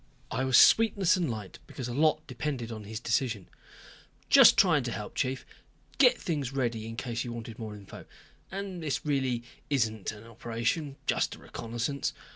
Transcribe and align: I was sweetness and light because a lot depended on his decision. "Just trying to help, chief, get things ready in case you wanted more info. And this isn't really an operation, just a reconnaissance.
I 0.31 0.45
was 0.45 0.57
sweetness 0.57 1.15
and 1.15 1.29
light 1.29 1.59
because 1.67 1.87
a 1.87 1.93
lot 1.93 2.25
depended 2.25 2.71
on 2.71 2.85
his 2.85 2.99
decision. 2.99 3.47
"Just 4.31 4.57
trying 4.57 4.81
to 4.85 4.91
help, 4.91 5.13
chief, 5.13 5.45
get 5.99 6.17
things 6.17 6.51
ready 6.53 6.87
in 6.87 6.95
case 6.97 7.23
you 7.23 7.31
wanted 7.31 7.59
more 7.59 7.75
info. 7.75 8.05
And 8.49 8.81
this 8.81 8.99
isn't 9.05 9.05
really 9.07 9.43
an 9.69 10.25
operation, 10.27 10.95
just 11.05 11.35
a 11.35 11.37
reconnaissance. 11.37 12.13